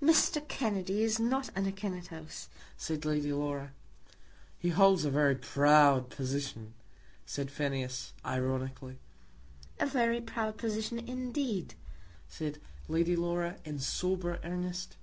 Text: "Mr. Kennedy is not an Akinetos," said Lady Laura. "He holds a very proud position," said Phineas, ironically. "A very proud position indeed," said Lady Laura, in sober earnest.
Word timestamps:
"Mr. 0.00 0.46
Kennedy 0.46 1.02
is 1.02 1.18
not 1.18 1.50
an 1.56 1.66
Akinetos," 1.66 2.46
said 2.76 3.04
Lady 3.04 3.32
Laura. 3.32 3.72
"He 4.60 4.68
holds 4.68 5.04
a 5.04 5.10
very 5.10 5.34
proud 5.34 6.08
position," 6.08 6.74
said 7.26 7.50
Phineas, 7.50 8.12
ironically. 8.24 9.00
"A 9.80 9.86
very 9.86 10.20
proud 10.20 10.56
position 10.56 11.00
indeed," 11.00 11.74
said 12.28 12.60
Lady 12.86 13.16
Laura, 13.16 13.56
in 13.64 13.80
sober 13.80 14.38
earnest. 14.44 14.96